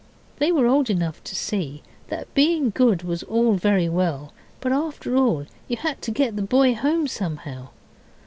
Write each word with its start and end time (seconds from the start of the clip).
They 0.37 0.51
were 0.51 0.65
old 0.65 0.89
enough 0.89 1.23
to 1.25 1.35
see 1.35 1.83
that 2.07 2.33
being 2.33 2.71
good 2.71 3.03
was 3.03 3.21
all 3.21 3.53
very 3.53 3.87
well, 3.87 4.33
but 4.59 4.71
after 4.71 5.15
all 5.15 5.45
you 5.67 5.77
had 5.77 6.01
to 6.01 6.09
get 6.09 6.35
the 6.35 6.41
boy 6.41 6.73
home 6.73 7.05
somehow. 7.07 7.69